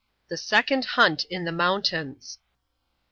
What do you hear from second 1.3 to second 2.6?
the Mountains.